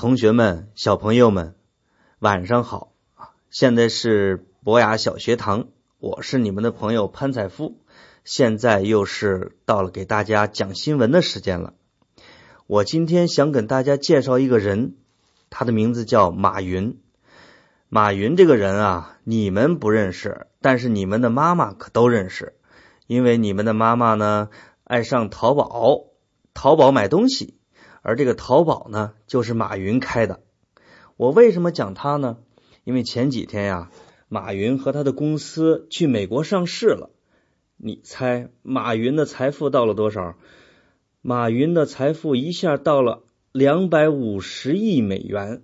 [0.00, 1.56] 同学们、小朋友们，
[2.20, 3.36] 晚上好啊！
[3.50, 5.66] 现在是博雅小学堂，
[5.98, 7.76] 我是你们的朋友潘采夫。
[8.24, 11.74] 现在又是到了给大家讲新闻的时间了。
[12.66, 14.94] 我今天想跟大家介绍一个人，
[15.50, 16.98] 他的名字叫马云。
[17.90, 22.54] 马云这个人啊，你们不认识，但是你们的妈妈可都认识，
[23.06, 24.48] 因为你们的妈妈呢
[24.82, 26.06] 爱上淘宝，
[26.54, 27.59] 淘宝买东西。
[28.02, 30.40] 而这个淘宝呢，就是马云开的。
[31.16, 32.38] 我为什么讲他呢？
[32.84, 33.90] 因为前几天呀，
[34.28, 37.10] 马云和他的公司去美国上市了。
[37.76, 40.36] 你猜马云的财富到了多少？
[41.20, 45.62] 马云的财富一下到了两百五十亿美元，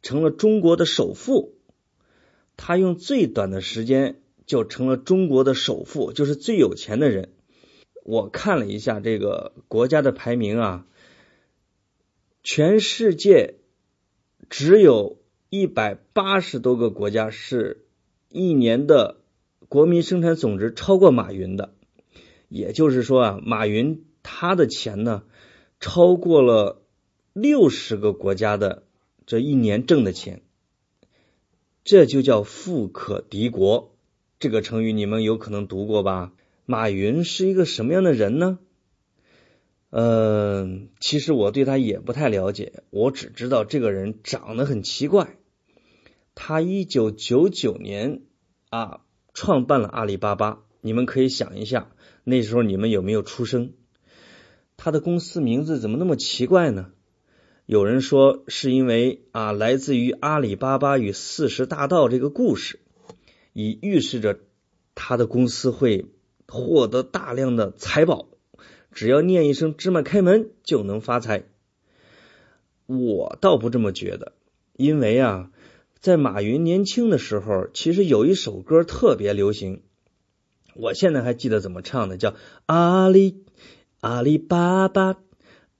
[0.00, 1.54] 成了中国的首富。
[2.56, 7.32] 他用最短的时间就成了中国的首富，就是最有钱的人。
[8.04, 10.84] 我看了一下这个国家的排名啊。
[12.42, 13.56] 全世界
[14.48, 17.86] 只有一百八十多个国家是
[18.30, 19.20] 一年的
[19.68, 21.74] 国民生产总值超过马云的，
[22.48, 25.24] 也就是说啊，马云他的钱呢
[25.80, 26.82] 超过了
[27.32, 28.84] 六十个国家的
[29.26, 30.42] 这一年挣的钱，
[31.84, 33.94] 这就叫富可敌国。
[34.38, 36.32] 这个成语你们有可能读过吧？
[36.64, 38.58] 马云是一个什么样的人呢？
[39.90, 45.38] 嗯，其实我对他也不太了解，我只知道这个人长得很奇怪。
[46.34, 48.20] 他一九九九年
[48.68, 49.00] 啊
[49.32, 51.90] 创办了阿里巴巴，你们可以想一下，
[52.22, 53.72] 那时候你们有没有出生？
[54.76, 56.90] 他的公司名字怎么那么奇怪呢？
[57.64, 62.78] 有人说是因为啊来自于阿里巴巴与四十大盗这个故事，
[63.54, 64.38] 以预示着
[64.94, 66.06] 他的公司会
[66.46, 68.28] 获得大量的财宝。
[68.98, 71.44] 只要念一声“芝麻开门”就能发财，
[72.86, 74.32] 我倒不这么觉得，
[74.76, 75.52] 因为啊，
[76.00, 79.82] 在马云年轻的时候，其实有一首歌特别流行，
[80.74, 82.34] 我现在还记得怎么唱的，叫
[82.66, 83.44] “阿里
[84.00, 85.20] 阿里巴巴，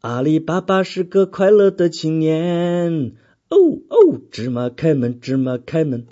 [0.00, 3.12] 阿里巴巴是个快乐的青年”，
[3.48, 3.56] 哦
[3.90, 6.08] 哦，芝麻开门，芝麻开门。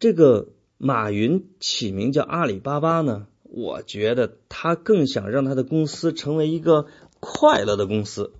[0.00, 3.28] 这个马云起名叫阿里巴巴呢？
[3.56, 6.88] 我觉得他更想让他的公司成为一个
[7.20, 8.32] 快乐的公司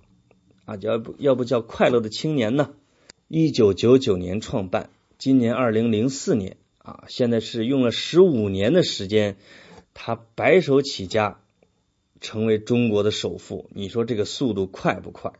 [0.65, 2.73] 啊，要不要不叫快乐的青年呢？
[3.29, 9.37] 一九九九年创办，今年二零零四年啊，现在是用了十五年的时间，
[9.93, 11.39] 他白手起家
[12.19, 13.69] 成为中国的首富。
[13.73, 15.31] 你说这个速度快不快？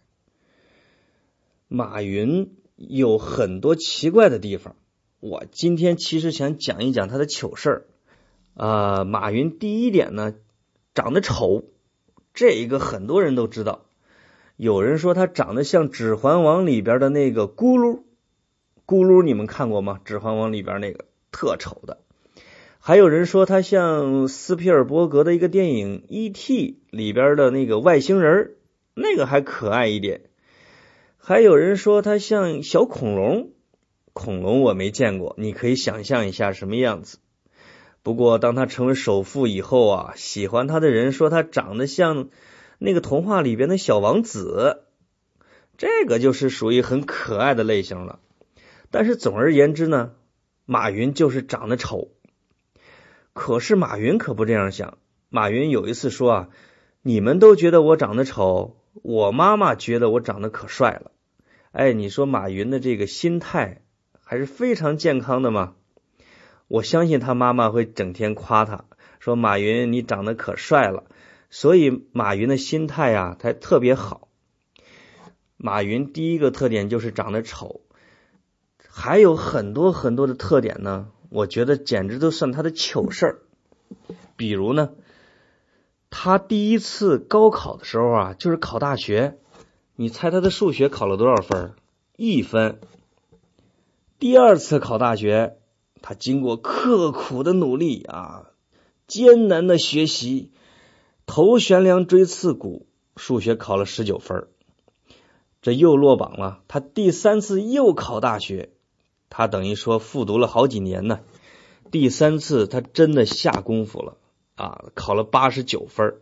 [1.67, 4.77] 马云有很多奇怪的地方，
[5.19, 7.85] 我今天其实想讲一讲他的糗事儿。
[8.55, 10.33] 啊，马云第一点呢，
[10.93, 11.65] 长得丑，
[12.33, 13.85] 这一个很多人都知道。
[14.55, 18.03] 有人说他长得像《指环王》里边的那个咕噜，
[18.87, 19.99] 咕噜你们看过吗？
[20.07, 21.99] 《指环王》里边那个特丑的。
[22.79, 28.51] 还有人说他像斯皮尔伯格的一个电影《E.T.》里边的那个外星人，
[28.93, 30.21] 那个还可爱一点。
[31.17, 33.49] 还有人说他像小恐龙，
[34.13, 37.17] 恐龙我没见过，你可以想象一下什么样子。
[38.05, 42.29] 不过，当他成为首富以后啊，喜欢他的人说他长得像
[42.77, 44.83] 那个童话里边的小王子，
[45.75, 48.19] 这个就是属于很可爱的类型了。
[48.91, 50.11] 但是总而言之呢，
[50.67, 52.09] 马云就是长得丑。
[53.33, 54.99] 可是马云可不这样想。
[55.29, 56.49] 马云有一次说啊
[57.01, 61.09] ：“你们都觉得我长得丑，我妈妈觉得我长得可帅了。”
[61.73, 63.81] 哎，你说马云的这个心态
[64.23, 65.73] 还是非常健康的嘛？
[66.67, 68.85] 我相信他妈妈会整天夸他，
[69.19, 71.03] 说马云你长得可帅了，
[71.51, 74.27] 所以马云的心态呀，他特别好。
[75.57, 77.81] 马云第一个特点就是长得丑，
[78.87, 83.39] 还有很多很多的特点呢，我觉得简直都算他的糗事儿。
[84.35, 84.89] 比如呢，
[86.09, 89.37] 他第一次高考的时候啊，就是考大学，
[89.95, 91.73] 你猜他的数学考了多少分？
[92.17, 92.79] 一分。
[94.17, 95.57] 第二次考大学。
[96.07, 98.51] 他经过刻苦的努力啊，
[99.07, 100.51] 艰难的学习，
[101.25, 102.85] 头悬梁锥刺股，
[103.15, 104.47] 数学考了十九分，
[105.63, 106.61] 这又落榜了。
[106.67, 108.69] 他第三次又考大学，
[109.31, 111.21] 他等于说复读了好几年呢。
[111.89, 114.17] 第三次他真的下功夫了
[114.53, 116.17] 啊，考了八十九分。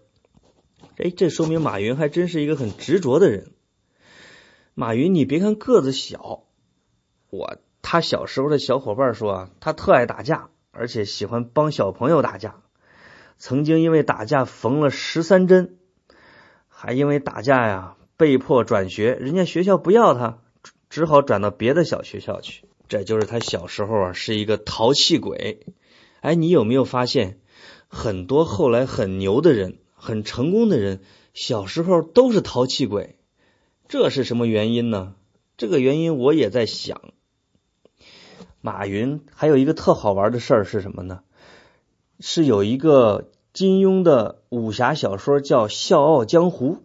[0.96, 3.52] 哎，这说明马云还真是一个很执着的人。
[4.76, 6.46] 马云，你别看个子小，
[7.30, 7.58] 我。
[7.94, 12.56] 他小时候的小伙伴说啊，他特爱打架，而且喜欢帮小朋友打架。
[13.38, 15.78] 曾经因为打架缝了十三针，
[16.68, 20.40] 还因为打架呀被迫转学，人家学校不要他，
[20.90, 22.66] 只好转到别的小学校去。
[22.88, 25.68] 这就是他小时候啊是一个淘气鬼。
[26.22, 27.38] 哎，你有没有发现，
[27.88, 31.02] 很多后来很牛的人、很成功的人，
[31.36, 33.18] 小时候都是淘气鬼？
[33.88, 35.14] 这是什么原因呢？
[35.58, 37.00] 这个原因我也在想。
[38.66, 41.20] 马云还有一个特好玩的事儿是什么呢？
[42.22, 46.78] 是有一个金庸的武侠小说叫《笑傲江湖》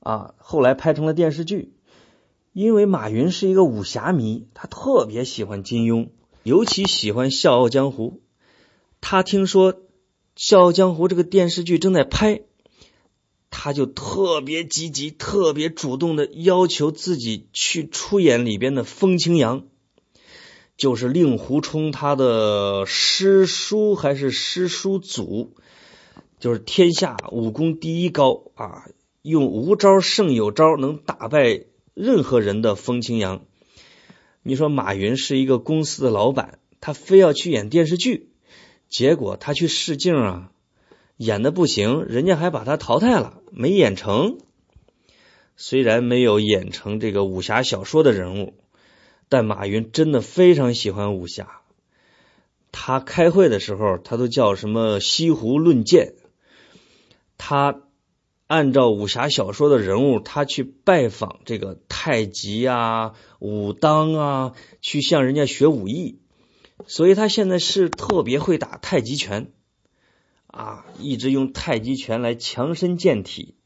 [0.00, 1.72] 啊，后来拍成了电视剧。
[2.52, 6.08] 因为马云是一个武侠迷，他特别喜欢金庸，
[6.42, 8.14] 尤其喜欢《笑傲江湖》。
[9.00, 9.74] 他听说
[10.34, 12.40] 《笑傲江湖》这个电视剧正在拍，
[13.50, 19.62] 他就特别积极、特别主动的要求自己去出演里边的风清扬。
[20.78, 25.52] 就是令狐冲他的师叔还是师叔祖，
[26.38, 28.86] 就是天下武功第一高啊，
[29.22, 31.64] 用无招胜有招，能打败
[31.94, 33.42] 任何人的风清扬。
[34.44, 38.28] 你说马云是一个公司的老板，他非要去演电视剧，
[38.88, 40.52] 结果他去试镜啊，
[41.16, 44.38] 演的不行，人家还把他淘汰了，没演成。
[45.56, 48.54] 虽然没有演成这个武侠小说的人物。
[49.28, 51.60] 但马云真的非常喜欢武侠，
[52.72, 56.14] 他开会的时候，他都叫什么西湖论剑。
[57.36, 57.82] 他
[58.46, 66.20] 按照武侠小说的人物，他去拜访这个太极啊、武当啊，去向人家学武艺。
[66.86, 69.52] 所以他现在是特别会打太极拳
[70.46, 73.56] 啊，一直用太极拳来强身健体。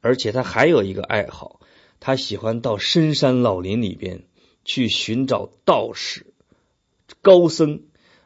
[0.00, 1.60] 而且他还有一个爱好，
[2.00, 4.24] 他喜欢到深山老林里边。
[4.68, 6.26] 去寻找道士、
[7.22, 7.84] 高僧，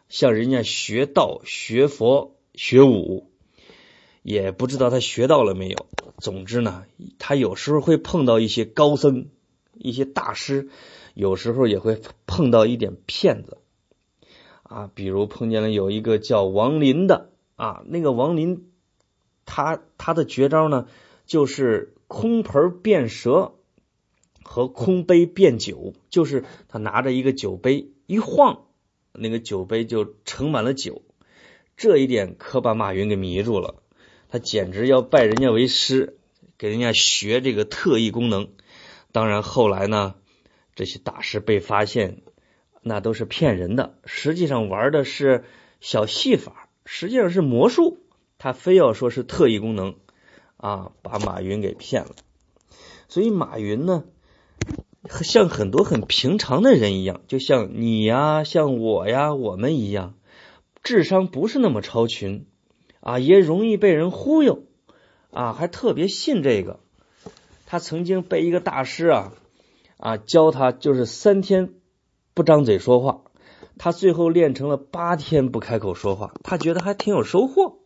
[0.08, 3.30] 向人家学道、学佛、学武，
[4.24, 5.86] 也不知道他学到了没有。
[6.18, 6.84] 总之呢，
[7.20, 9.28] 他有时候会碰到一些高僧、
[9.74, 10.68] 一些大师，
[11.14, 13.58] 有时候也会碰到一点骗子
[14.64, 14.90] 啊。
[14.92, 18.68] 比如碰见了有一个叫王林的啊，那个王林，
[19.46, 20.88] 他他的绝招呢，
[21.24, 23.54] 就是空盆变蛇。
[24.44, 28.66] 和空杯变酒，就是他拿着一个酒杯一晃，
[29.12, 31.02] 那个酒杯就盛满了酒。
[31.76, 33.82] 这一点可把马云给迷住了，
[34.28, 36.18] 他简直要拜人家为师，
[36.58, 38.48] 给人家学这个特异功能。
[39.10, 40.14] 当然后来呢，
[40.74, 42.22] 这些大师被发现，
[42.82, 45.44] 那都是骗人的，实际上玩的是
[45.80, 47.98] 小戏法，实际上是魔术。
[48.38, 49.96] 他非要说是特异功能
[50.56, 52.16] 啊，把马云给骗了。
[53.08, 54.04] 所以马云呢？
[55.08, 60.14] 像很多很平常的人一样，就像你呀，像我呀，我们一样，
[60.84, 62.46] 智商不是那么超群
[63.00, 64.62] 啊，也容易被人忽悠
[65.32, 66.78] 啊，还特别信这个。
[67.66, 69.32] 他曾经被一个大师啊
[69.96, 71.74] 啊教他，就是三天
[72.32, 73.22] 不张嘴说话，
[73.78, 77.78] 他最后练成了八天不开口说话，他觉得还挺有收获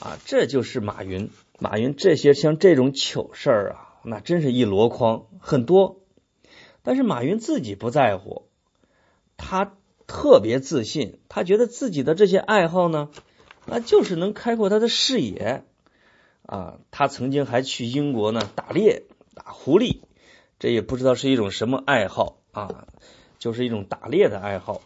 [0.00, 0.18] 啊。
[0.26, 3.86] 这就是马云，马云这些像这种糗事儿啊。
[4.02, 5.99] 那真是一箩筐，很多。
[6.82, 8.48] 但是马云自己不在乎，
[9.36, 9.74] 他
[10.06, 13.10] 特别自信，他觉得自己的这些爱好呢，
[13.66, 15.64] 那就是能开阔他的视野
[16.46, 16.78] 啊。
[16.90, 20.00] 他曾经还去英国呢打猎，打狐狸，
[20.58, 22.86] 这也不知道是一种什么爱好啊，
[23.38, 24.80] 就是一种打猎的爱好。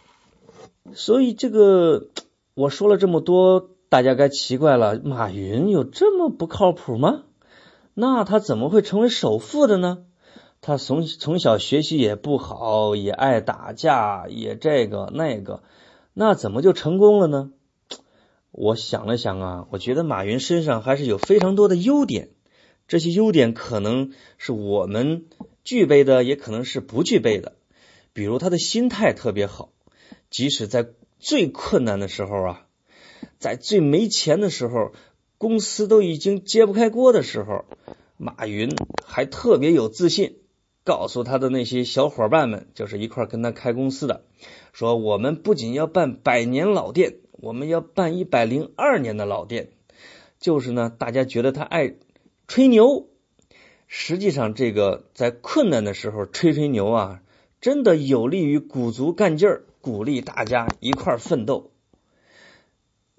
[0.93, 2.09] 所以这个
[2.55, 7.23] 我说了这么多，大家该奇怪了，马云有这么不靠谱吗？
[7.95, 10.05] 那他怎么会成为首富的呢？
[10.67, 15.63] 他从从小学习也不好，也爱打架，也这个那个，
[16.15, 17.53] 那怎么就成功了呢？
[18.51, 22.31] 我想了想啊，我觉得马云身上还是有非常多的优点，
[22.89, 25.27] 这些优点可能是我们
[25.65, 27.57] 具备的，也可能是不具备的。
[28.15, 29.71] 比如他的心态特别好，
[30.31, 32.67] 即使在最困难的时候啊，
[33.39, 34.93] 在最没钱的时候。
[35.37, 37.67] 公司都已经揭不开锅的时候，
[38.17, 38.71] 马云
[39.05, 40.39] 还特别有自信，
[40.85, 44.25] 告诉他的那些小伙伴们，就是一块跟他开公司的，
[44.73, 49.71] 说我们不仅要办百年老店，我们要办一百零二年的老店。
[50.39, 51.95] 就是呢，大家觉得他爱
[52.47, 53.09] 吹牛，
[53.87, 57.23] 实际上这个在困难的时候吹吹牛啊，
[57.63, 61.71] 真的有利于鼓足干劲儿，鼓励大家一块奋斗。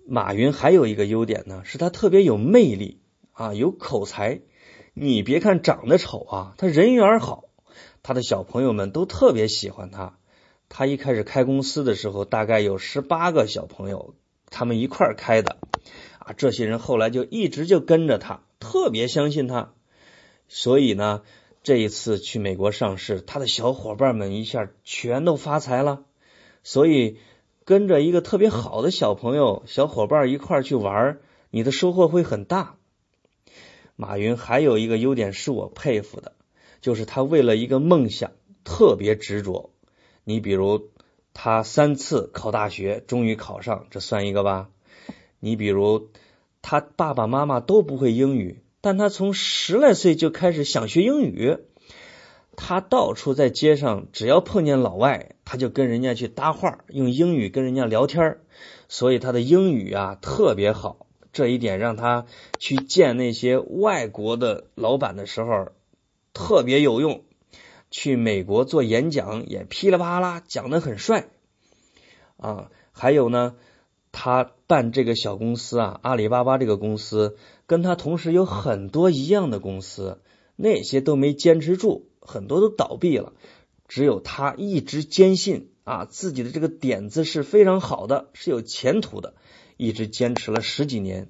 [0.05, 2.99] 马云还有一个优点呢，是他特别有魅力
[3.31, 4.41] 啊，有口才。
[4.93, 7.44] 你别看长得丑啊，他人缘好，
[8.07, 10.15] 他的小朋友们都特别喜欢他。
[10.69, 14.13] 他一开始开公司的时候，大概有十八个小朋友，
[14.51, 15.57] 他们一块开的
[16.19, 16.31] 啊。
[16.37, 19.73] 这些人后来就一直就跟着他，特别相信他。
[20.47, 21.23] 所以呢，
[21.63, 26.03] 这一次去美国上市，他的小伙伴们一下全都发财了。
[26.61, 27.17] 所以
[27.63, 31.17] 跟着一个特别好的小朋友、小伙伴一块去玩，
[31.49, 32.75] 你的收获会很大。
[33.95, 36.33] 马云还有一个优点是我佩服的，
[36.85, 38.29] 就是他为了一个梦想
[38.63, 39.71] 特别执着。
[40.23, 40.91] 你比如
[41.33, 44.69] 他三次考大学，终于考上，这算一个吧？
[45.39, 46.09] 你比如
[46.61, 51.57] 他爸爸妈妈都不会英语，但他从十来岁就开始想学英语。
[52.55, 58.37] 他到处在街上，只要碰见老外，他就跟人家去搭话，用英语跟人家聊天
[58.87, 61.07] 所以他的英语啊特别好。
[61.33, 62.27] 这一点让他
[62.59, 65.69] 去见那些外国的老板的时候
[66.35, 67.23] 特别有用。
[67.89, 71.29] 去美国做演讲也噼里啪啦讲的很帅
[72.37, 72.69] 啊。
[72.91, 73.55] 还有呢，
[74.11, 77.37] 他办这个小公司啊，阿里巴巴这个公司，
[77.67, 80.19] 跟他同时有很多一样的公司，
[80.55, 83.33] 那些都没坚持住，很多都倒闭了。
[83.87, 89.35] 只有他一直坚信啊，自己的这个点子是非常好的，是有前途的。
[89.77, 91.29] 一直坚持了十几年，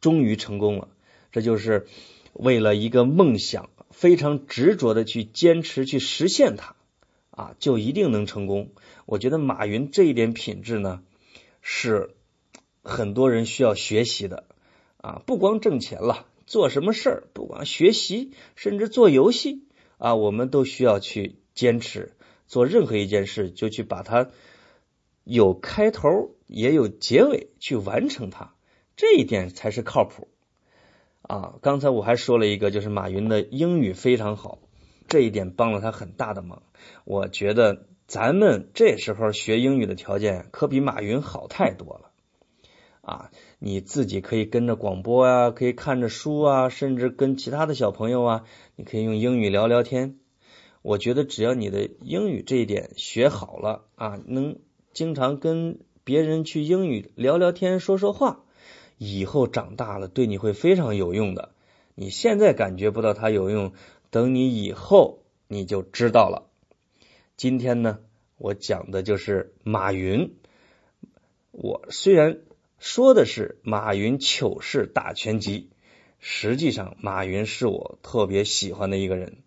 [0.00, 0.88] 终于成功了。
[1.32, 1.86] 这就是
[2.32, 6.76] 为了一个梦想，非常执着的去坚持去实现它
[7.30, 8.70] 啊，就一定能成功。
[9.06, 11.02] 我觉得马云这一点品质呢，
[11.62, 12.10] 是
[12.82, 14.44] 很多人需要学习的
[14.98, 15.22] 啊。
[15.24, 19.62] 不光挣钱了，做什么事儿，不管学习，甚至做游戏
[19.98, 22.12] 啊，我们都需要去坚持。
[22.46, 24.30] 做任何一件事，就去把它
[25.24, 26.34] 有开头。
[26.46, 28.54] 也有结尾去完成它，
[28.96, 30.28] 这一点才是靠谱
[31.26, 31.54] 啊！
[31.62, 34.58] 刚才我还说了一个，就是马云的英语非常好，
[35.08, 36.62] 这一点帮了他很大的忙。
[37.04, 42.10] 我觉得咱们这时候学英语的条件可比马云好太多了
[43.00, 43.30] 啊！
[43.58, 48.44] 你自己可以跟着广播啊，可以看着书啊，甚至跟其他的小朋友啊，
[48.76, 50.18] 你可以用英语聊聊天。
[50.82, 54.58] 我觉得只要你的英语这一点学好了啊，能
[54.92, 55.78] 经常跟。
[56.06, 58.44] 别人去英语聊聊天说说话，
[58.98, 61.50] 以后长大了对你会非常有用的。
[61.94, 63.72] 你现在感觉不到它有用，
[64.10, 66.50] 等你以后你就知道了。
[67.36, 67.98] 今天呢，
[68.38, 70.34] 我讲的就是马云。
[71.50, 72.38] 我虽然
[72.78, 75.70] 说的是马云糗事大全集，
[76.18, 79.38] 实际上马云是我特别喜欢的一个人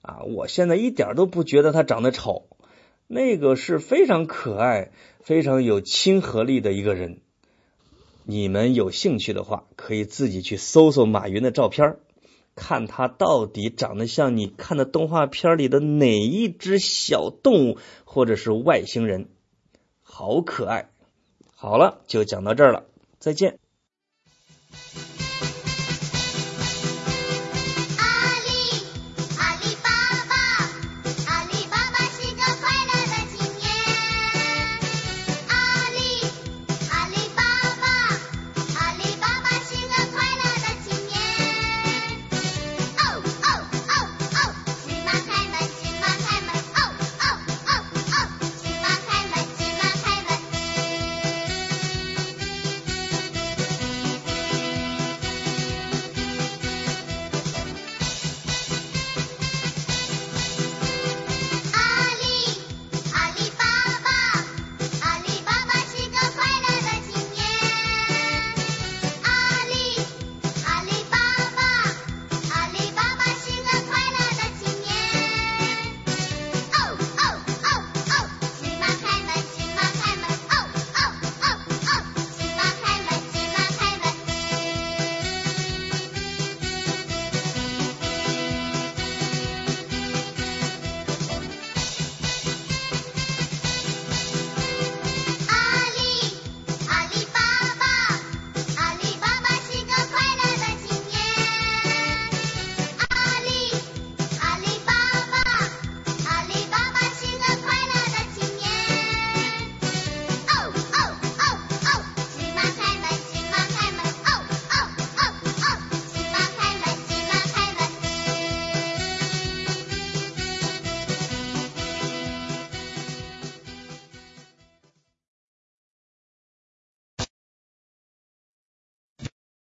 [0.00, 0.22] 啊！
[0.22, 2.48] 我现在一点都不觉得他长得丑。
[3.06, 7.20] 那个是非常可爱、非常有亲和力的一个人。
[8.30, 11.96] 你们有兴趣的话，可以自己去搜搜马云的照片，
[12.54, 19.28] 看他到底长得像你看的动画片里的哪一只小动物或者是外星人，
[20.02, 20.90] 好可爱。
[21.56, 22.84] 好了，就讲到这儿了，
[23.18, 23.58] 再见。